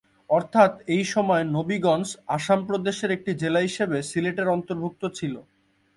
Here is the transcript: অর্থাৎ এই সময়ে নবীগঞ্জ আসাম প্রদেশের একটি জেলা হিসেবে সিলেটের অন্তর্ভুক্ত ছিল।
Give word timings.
অর্থাৎ 0.29 0.71
এই 0.95 1.03
সময়ে 1.13 1.43
নবীগঞ্জ 1.57 2.07
আসাম 2.27 2.59
প্রদেশের 2.67 3.09
একটি 3.11 3.31
জেলা 3.41 3.61
হিসেবে 3.67 3.97
সিলেটের 4.09 4.47
অন্তর্ভুক্ত 4.47 5.03
ছিল। 5.17 5.33